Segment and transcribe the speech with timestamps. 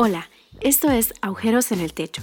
[0.00, 2.22] Hola, esto es Agujeros en el Techo,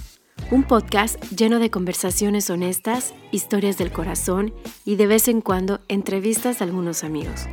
[0.50, 4.54] un podcast lleno de conversaciones honestas, historias del corazón
[4.86, 7.44] y de vez en cuando entrevistas a algunos amigos.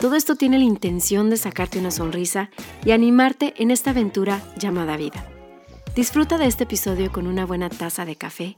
[0.00, 2.48] Todo esto tiene la intención de sacarte una sonrisa
[2.82, 5.26] y animarte en esta aventura llamada vida.
[5.94, 8.54] Disfruta de este episodio con una buena taza de café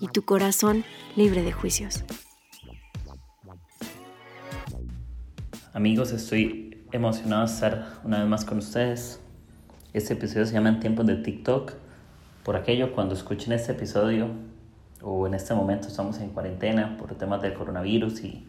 [0.00, 0.82] y tu corazón
[1.14, 2.04] libre de juicios.
[5.74, 9.20] Amigos, estoy emocionado de estar una vez más con ustedes.
[9.94, 11.72] Este episodio se llama En tiempos de TikTok.
[12.42, 14.26] Por aquello, cuando escuchen este episodio,
[15.00, 18.44] o en este momento estamos en cuarentena por temas del coronavirus y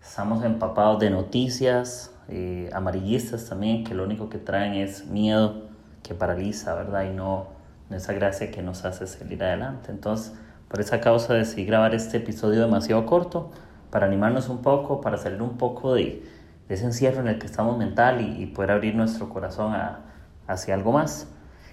[0.00, 5.68] estamos empapados de noticias eh, amarillistas también, que lo único que traen es miedo,
[6.02, 7.04] que paraliza, ¿verdad?
[7.04, 7.48] Y no,
[7.90, 9.92] no esa gracia que nos hace salir adelante.
[9.92, 10.32] Entonces,
[10.68, 13.50] por esa causa decidí grabar este episodio demasiado corto
[13.90, 16.24] para animarnos un poco, para salir un poco de,
[16.70, 20.09] ese encierro en el que estamos mental y poder abrir nuestro corazón a
[20.52, 21.28] hacia algo más.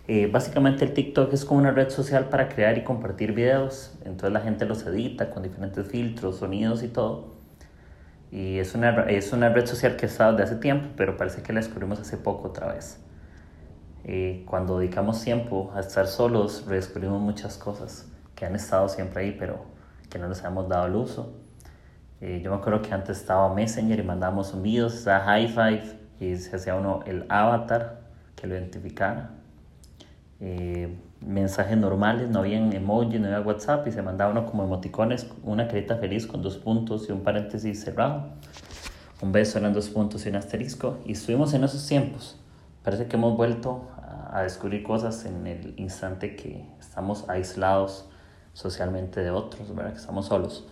[0.08, 4.32] Eh, básicamente el TikTok es como una red social para crear y compartir videos, entonces
[4.32, 7.35] la gente los edita con diferentes filtros, sonidos y todo.
[8.32, 11.51] Y es una, es una red social que está desde hace tiempo, pero parece que
[11.51, 13.04] la descubrimos hace poco otra vez.
[14.05, 19.35] Eh, cuando dedicamos tiempo a estar solos, redescubrimos muchas cosas que han estado siempre ahí,
[19.38, 19.66] pero
[20.10, 21.34] que no les hemos dado el uso.
[22.21, 26.35] Eh, yo me acuerdo que antes estaba Messenger y mandábamos videos, estaba High Five y
[26.38, 28.07] se hacía uno el avatar
[28.38, 29.32] que lo identificara.
[30.40, 35.27] Eh, mensajes normales, no había emoji, no había WhatsApp y se mandaba uno como emoticones,
[35.44, 38.29] una carita feliz con dos puntos y un paréntesis cerrado.
[39.21, 40.99] Un beso eran dos puntos y un asterisco.
[41.05, 42.40] Y estuvimos en esos tiempos.
[42.84, 43.90] Parece que hemos vuelto
[44.32, 48.07] a, descubrir cosas en el instante que estamos aislados
[48.54, 49.94] socialmente de otros, ¿verdad?
[49.94, 50.68] que estamos solos.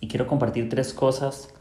[0.00, 1.54] Y quiero compartir tres cosas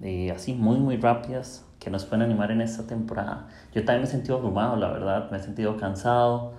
[0.00, 3.48] eh, así muy, muy rápidas que nos pueden animar en esta temporada.
[3.74, 6.54] Yo también me he sentido abrumado, la verdad, me he sentido cansado.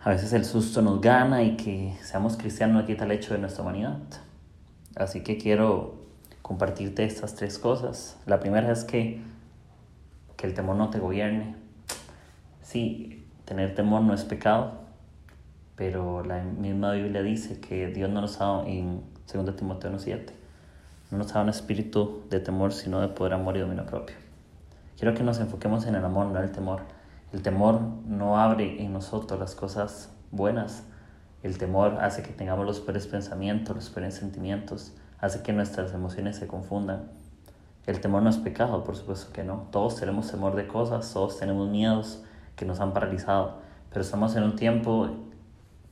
[0.00, 3.40] A veces el susto nos gana y que seamos cristianos no quita el hecho de
[3.40, 3.96] nuestra humanidad.
[4.96, 5.94] Así que quiero
[6.42, 8.18] compartirte estas tres cosas.
[8.26, 9.22] La primera es que,
[10.36, 11.56] que el temor no te gobierne.
[12.60, 14.72] Sí, tener temor no es pecado,
[15.74, 19.00] pero la misma Biblia dice que Dios no nos ha dado en
[19.32, 20.38] 2 Timoteo 7
[21.10, 24.27] no nos da un espíritu de temor, sino de poder, amor y dominio propio.
[24.98, 26.80] Quiero que nos enfoquemos en el amor, no el temor.
[27.32, 30.82] El temor no abre en nosotros las cosas buenas.
[31.44, 36.34] El temor hace que tengamos los peores pensamientos, los peores sentimientos, hace que nuestras emociones
[36.34, 37.12] se confundan.
[37.86, 39.68] El temor no es pecado, por supuesto que no.
[39.70, 42.24] Todos tenemos temor de cosas, todos tenemos miedos
[42.56, 43.60] que nos han paralizado,
[43.90, 45.10] pero estamos en un tiempo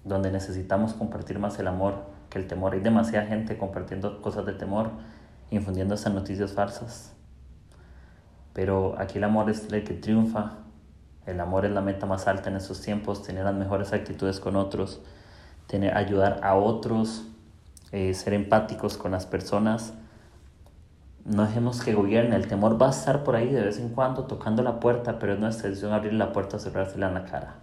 [0.03, 1.95] donde necesitamos compartir más el amor,
[2.29, 2.75] que el temor.
[2.75, 4.91] Hay demasiada gente compartiendo cosas de temor,
[5.53, 7.16] infundiendo esas noticias falsas.
[8.57, 10.53] Pero aquí el amor es el que triunfa.
[11.27, 14.57] El amor es la meta más alta en estos tiempos, tener las mejores actitudes con
[14.57, 15.03] otros,
[15.67, 17.27] tener, ayudar a otros,
[17.93, 19.93] eh, ser empáticos con las personas.
[21.27, 24.25] No dejemos que gobierne, el temor va a estar por ahí de vez en cuando
[24.25, 27.57] tocando la puerta, pero es nuestra decisión abrir la puerta o cerrársela en la cara.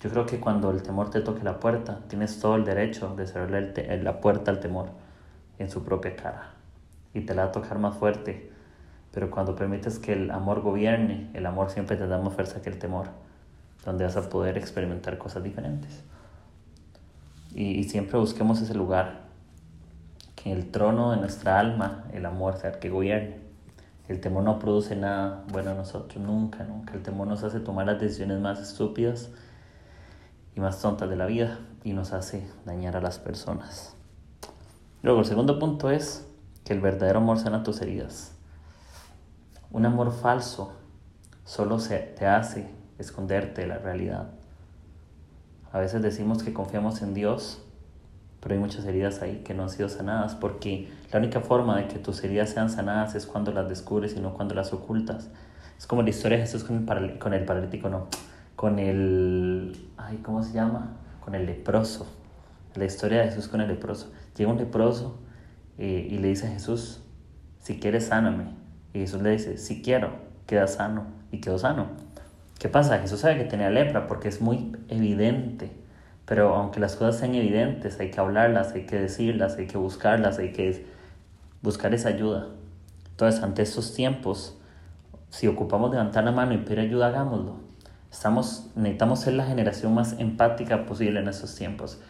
[0.00, 3.26] Yo creo que cuando el temor te toque la puerta, tienes todo el derecho de
[3.26, 4.88] cerrarle la puerta al temor
[5.58, 6.52] en su propia cara.
[7.12, 8.56] Y te la va a tocar más fuerte.
[9.12, 12.70] Pero cuando permites que el amor gobierne, el amor siempre te da más fuerza que
[12.70, 13.08] el temor,
[13.84, 16.02] donde vas a poder experimentar cosas diferentes.
[17.54, 19.22] Y, siempre busquemos ese lugar,
[20.36, 23.38] que el trono de nuestra alma, el amor, sea el que gobierne.
[24.08, 26.94] El temor no produce nada bueno a nosotros, nunca, nunca.
[26.94, 29.30] El temor nos hace tomar las decisiones más estúpidas
[30.54, 33.94] y más tontas de la vida y nos hace dañar a las personas.
[35.02, 36.26] Luego, el segundo punto es
[36.64, 38.37] que el verdadero amor sana tus heridas.
[39.70, 40.72] Un amor falso
[41.44, 44.30] solo se te hace esconderte de la realidad.
[45.72, 47.62] A veces decimos que confiamos en Dios,
[48.40, 51.88] pero hay muchas heridas ahí que no han sido sanadas, porque la única forma de
[51.88, 55.28] que tus heridas sean sanadas es cuando las descubres y no cuando las ocultas.
[55.78, 58.08] Es como la historia de Jesús con el, con el paralítico, no
[58.58, 60.96] con el, ay, ¿cómo se llama?
[61.24, 62.08] Con el leproso.
[62.74, 64.10] La historia de Jesús con el leproso.
[64.36, 65.20] Llega un leproso
[65.78, 67.00] eh, y le dice a Jesús,
[67.60, 68.57] si quieres, sáname.
[68.92, 70.10] Y Jesús le dice, si quiero,
[70.46, 71.06] queda sano.
[71.30, 71.88] Y quedó sano.
[72.58, 72.98] ¿Qué pasa?
[72.98, 75.70] Jesús sabe que tenía lepra porque es muy evidente.
[76.24, 80.38] Pero aunque las cosas sean evidentes, hay que hablarlas, hay que decirlas, hay que buscarlas,
[80.38, 80.86] hay que
[81.62, 82.48] buscar esa ayuda.
[83.10, 84.58] Entonces, ante estos tiempos,
[85.30, 87.56] si ocupamos levantar la mano y pedir ayuda, hagámoslo.
[88.10, 92.00] Estamos, necesitamos ser la generación más empática posible en estos tiempos.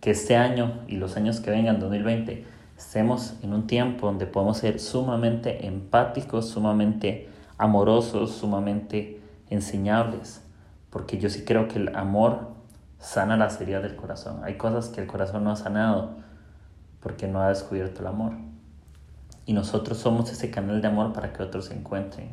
[0.00, 2.44] Que este año y los años que vengan, 2020,
[2.76, 7.28] estemos en un tiempo donde podemos ser sumamente empáticos, sumamente
[7.58, 9.20] amorosos, sumamente
[9.50, 10.42] enseñables.
[10.90, 12.48] porque yo sí creo que el amor
[12.98, 14.40] sana las heridas del corazón.
[14.44, 16.16] Hay cosas que el corazón no ha sanado
[17.00, 18.32] porque no ha descubierto el amor.
[19.44, 22.30] Y nosotros somos ese canal de amor para que otros se encuentren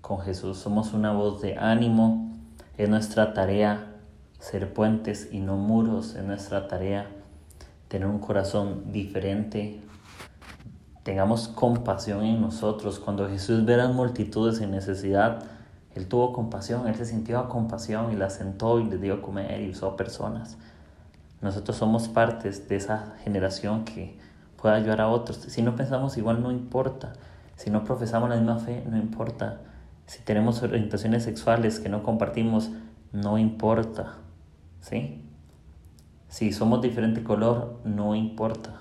[0.00, 0.58] con Jesús.
[0.58, 2.32] Somos una voz de ánimo.
[2.76, 3.86] Es nuestra tarea
[4.38, 6.16] ser puentes y no muros.
[6.16, 7.06] Es nuestra tarea
[7.92, 9.82] tener un corazón diferente.
[11.02, 12.98] Tengamos compasión en nosotros.
[12.98, 15.44] Cuando Jesús ve las multitudes en necesidad,
[15.94, 19.20] Él tuvo compasión, Él se sintió a compasión y la sentó y le dio a
[19.20, 20.56] comer y usó personas.
[21.42, 24.18] Nosotros somos partes de esa generación que
[24.56, 25.36] puede ayudar a otros.
[25.36, 27.12] Si no pensamos igual, no importa.
[27.56, 29.60] Si no profesamos la misma fe, no importa.
[30.06, 32.70] Si tenemos orientaciones sexuales que no compartimos,
[33.12, 34.14] no importa.
[34.80, 35.21] ¿Sí?
[36.32, 38.80] Si somos diferente color, no importa.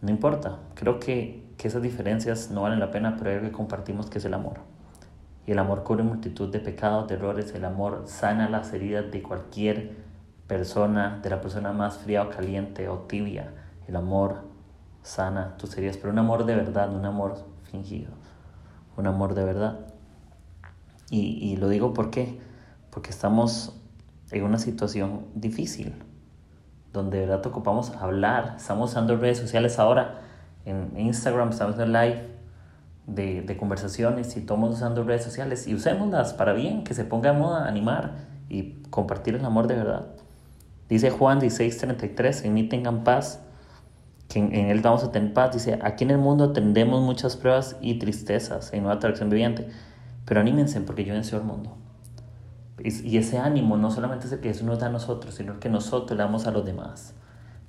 [0.00, 0.60] No importa.
[0.74, 4.16] Creo que, que esas diferencias no valen la pena, pero hay algo que compartimos que
[4.16, 4.60] es el amor.
[5.46, 7.54] Y el amor cubre multitud de pecados, de errores.
[7.54, 9.92] El amor sana las heridas de cualquier
[10.46, 13.52] persona, de la persona más fría o caliente o tibia
[13.88, 14.36] el amor
[15.02, 18.10] sana tus heridas, pero un amor de verdad, un amor fingido,
[18.96, 19.80] un amor de verdad.
[21.10, 22.38] Y, lo digo ¿por qué?
[22.90, 23.77] porque estamos
[24.30, 25.94] en una situación difícil,
[26.92, 30.20] donde de verdad ocupamos hablar, estamos usando redes sociales ahora,
[30.64, 32.28] en Instagram estamos en live
[33.06, 37.32] de, de conversaciones y estamos usando redes sociales y usémoslas para bien, que se ponga
[37.32, 40.06] de moda, animar y compartir el amor de verdad.
[40.88, 43.40] Dice Juan 16:33, en mí tengan paz
[44.28, 45.52] que en, Él vamos a tener paz.
[45.52, 49.68] Dice, aquí en el mundo tendremos muchas pruebas y tristezas en nueva atracción viviente,
[50.24, 51.76] pero anímense porque yo vencí el mundo.
[52.82, 55.68] Y, ese ánimo no solamente es el que Jesús nos da a nosotros, sino que
[55.68, 57.14] nosotros le damos a los demás.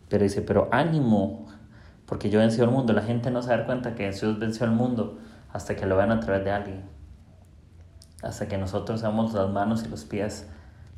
[0.07, 1.47] Pero dice, pero ánimo,
[2.05, 2.93] porque yo vencí el mundo.
[2.93, 5.19] La gente no se da cuenta que Jesús venció el mundo
[5.51, 6.83] hasta que lo vean a través de alguien.
[8.21, 10.47] Hasta que nosotros seamos las manos y los pies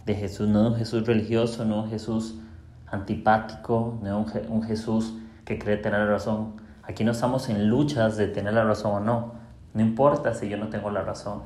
[0.05, 2.39] de Jesús, no un Jesús religioso, no un Jesús
[2.87, 5.13] antipático, no un, un Jesús
[5.45, 6.55] que cree tener la razón.
[6.83, 9.33] Aquí no estamos en luchas de tener la razón o no.
[9.73, 11.43] No importa si yo no tengo la razón.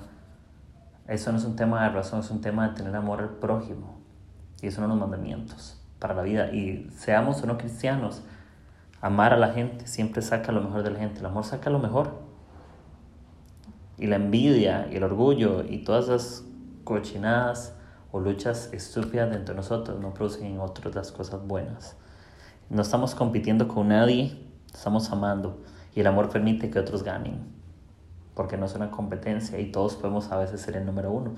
[1.07, 4.00] Eso no es un tema de razón, es un tema de tener amor al prójimo.
[4.62, 6.52] Y eso son los mandamientos para la vida.
[6.52, 8.24] Y seamos o no cristianos,
[9.02, 11.19] amar a la gente siempre saca lo mejor de la gente.
[11.19, 12.19] El amor saca lo mejor.
[13.98, 16.44] Y la envidia y el orgullo y todas esas
[16.84, 17.75] cochinadas
[18.12, 21.96] o luchas estúpidas dentro de nosotros no producen en otros las cosas buenas.
[22.69, 24.42] No estamos compitiendo con nadie,
[24.74, 25.62] estamos amando
[25.94, 27.55] y el amor permite que otros ganen,
[28.35, 31.31] porque no es una competencia y todos podemos a veces ser el número uno.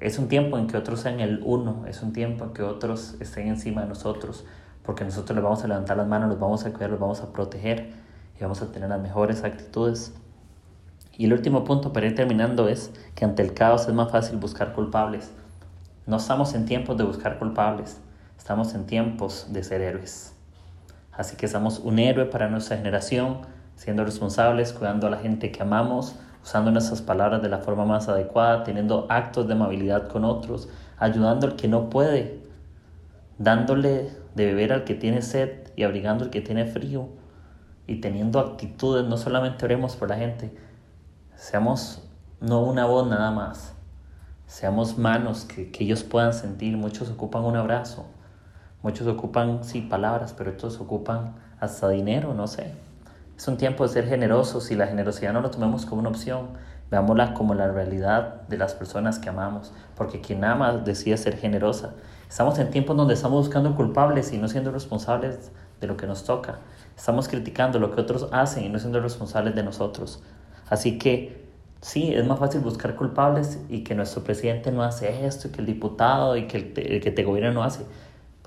[0.00, 3.14] Es un tiempo en que otros sean el uno, es un tiempo en que otros
[3.20, 4.44] estén encima de nosotros,
[4.82, 7.32] porque nosotros les vamos a levantar las manos, los vamos a cuidar, los vamos a
[7.32, 7.92] proteger
[8.38, 10.12] y vamos a tener las mejores actitudes.
[11.16, 14.36] Y el último punto para ir terminando es que ante el caos es más fácil
[14.38, 15.32] buscar culpables.
[16.06, 18.00] No estamos en tiempos de buscar culpables,
[18.36, 20.34] estamos en tiempos de ser héroes.
[21.12, 23.38] Así que somos un héroe para nuestra generación,
[23.76, 28.08] siendo responsables, cuidando a la gente que amamos, usando nuestras palabras de la forma más
[28.08, 30.68] adecuada, teniendo actos de amabilidad con otros,
[30.98, 32.40] ayudando al que no puede,
[33.38, 37.08] dándole de beber al que tiene sed y abrigando al que tiene frío,
[37.86, 40.52] y teniendo actitudes, no solamente oremos por la gente,
[41.36, 42.02] seamos
[42.40, 43.74] no una voz nada más,
[44.46, 48.06] seamos manos que, que ellos puedan sentir, muchos ocupan un abrazo,
[48.86, 52.72] Muchos ocupan, sí, palabras, pero otros ocupan hasta dinero, no sé.
[53.36, 56.48] Es un tiempo de ser generosos y la generosidad no lo tomemos como una opción,
[56.90, 61.92] veámosla como la realidad de las personas que amamos, porque quien ama decide ser generosa.
[62.30, 66.24] Estamos en tiempos donde estamos buscando culpables y no siendo responsables de lo que nos
[66.24, 66.60] toca.
[66.96, 70.22] Estamos criticando lo que otros hacen y no siendo responsables de nosotros.
[70.70, 71.44] Así que
[71.82, 75.60] sí, es más fácil buscar culpables y que nuestro presidente no hace esto, y que
[75.60, 77.84] el diputado y que el, el que te gobierna no hace.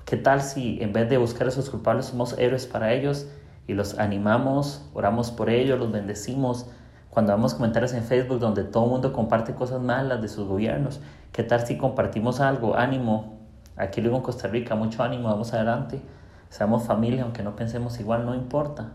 [0.04, 3.28] ¿Qué tal si en vez de buscar a esos culpables somos héroes para ellos
[3.66, 6.66] y los animamos, oramos por ellos, los bendecimos?
[7.10, 11.00] Cuando vemos comentarios en Facebook donde todo el mundo comparte cosas malas de sus gobiernos,
[11.32, 12.76] ¿qué tal si compartimos algo?
[12.76, 13.38] Ánimo,
[13.76, 16.00] aquí luego en Costa Rica, mucho ánimo, vamos adelante.
[16.48, 18.92] Seamos familia, aunque no pensemos igual, no importa.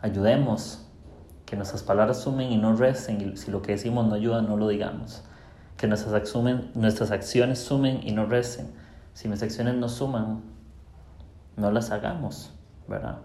[0.00, 0.86] Ayudemos,
[1.46, 4.56] que nuestras palabras sumen y no resten, y si lo que decimos no ayuda, no
[4.56, 5.22] lo digamos.
[5.76, 6.34] Que nuestras,
[6.74, 8.82] nuestras acciones sumen y no resten
[9.14, 10.42] si mis acciones no suman,
[11.56, 12.50] no las hagamos,
[12.88, 13.18] ¿verdad?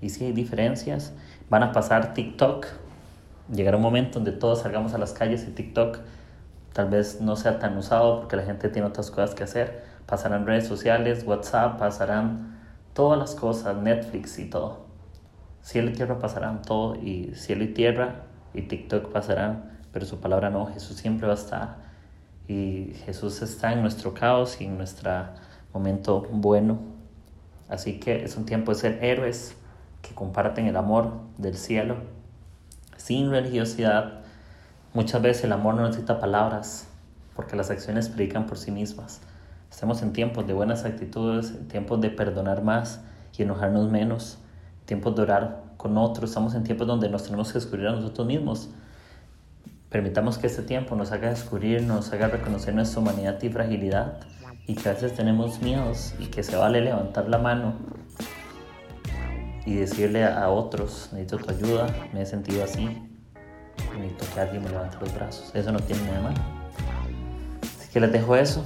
[0.00, 1.12] Y si hay diferencias,
[1.48, 2.66] van a pasar TikTok.
[3.52, 5.98] Llegará un momento donde todos salgamos a las calles y TikTok
[6.72, 9.84] tal vez no sea tan usado porque la gente tiene otras cosas que hacer.
[10.06, 12.58] Pasarán redes sociales, WhatsApp, pasarán
[12.92, 14.86] todas las cosas, Netflix y todo.
[15.62, 18.22] Cielo y tierra pasarán todo y cielo y tierra
[18.54, 21.76] y TikTok pasarán, pero su palabra no, Jesús siempre va a estar
[22.46, 25.10] Y Jesús está en nuestro caos y en nuestro
[25.72, 26.95] momento bueno.
[27.68, 29.56] Así que es un tiempo de ser héroes
[30.02, 31.96] que comparten el amor del cielo
[32.96, 34.20] sin religiosidad.
[34.94, 36.86] Muchas veces el amor no necesita palabras
[37.34, 39.20] porque las acciones predican por sí mismas.
[39.70, 43.00] Estamos en tiempos de buenas actitudes, en tiempos de perdonar más
[43.36, 44.38] y enojarnos menos,
[44.86, 48.26] tiempos de orar con otros, estamos en tiempos donde nos tenemos que descubrir a nosotros
[48.26, 48.70] mismos.
[49.90, 54.18] Permitamos que este tiempo nos haga descubrir, nos haga reconocer nuestra humanidad y fragilidad
[54.66, 57.74] y que a veces tenemos miedos y que se vale levantar la mano
[59.64, 62.86] y decirle a otros, necesito tu ayuda, me he sentido así,
[63.98, 65.50] necesito que alguien me levante los brazos.
[65.54, 66.40] Eso no tiene nada de malo.
[67.62, 68.64] Así que les dejo eso.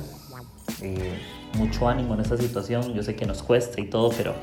[0.82, 1.18] Eh,
[1.54, 2.94] mucho ánimo en esta situación.
[2.94, 4.34] Yo sé que nos cuesta y todo, pero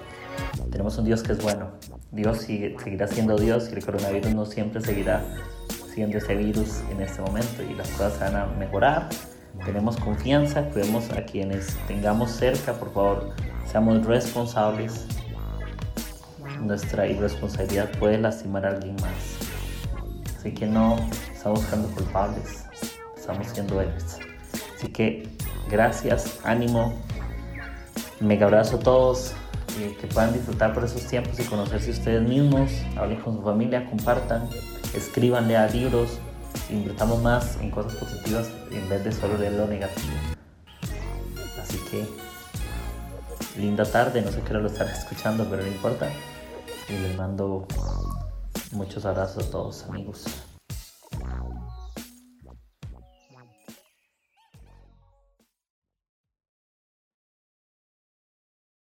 [0.72, 1.72] tenemos un Dios que es bueno.
[2.12, 5.24] Dios seguirá siendo Dios y el coronavirus no siempre seguirá
[5.94, 9.10] siendo ese virus en este momento y las cosas van a mejorar.
[9.66, 13.30] Tenemos confianza, cuidemos a quienes tengamos cerca, por favor,
[13.70, 15.06] seamos responsables.
[16.62, 20.38] Nuestra irresponsabilidad puede lastimar a alguien más.
[20.38, 20.98] Así que no
[21.34, 22.66] estamos buscando culpables,
[23.16, 24.20] estamos siendo héroes.
[24.76, 25.30] Así que
[25.70, 26.94] gracias, ánimo,
[28.20, 29.34] mega abrazo a todos
[30.00, 34.50] que puedan disfrutar por esos tiempos y conocerse ustedes mismos, hablen con su familia, compartan,
[34.96, 36.20] escríbanle a libros,
[36.70, 40.14] invirtamos más en cosas positivas en vez de solo leer lo negativo.
[41.62, 42.08] Así que,
[43.60, 46.10] linda tarde, no sé qué lo estaré escuchando, pero no importa.
[46.90, 47.68] Y les mando
[48.72, 50.26] muchos abrazos a todos amigos.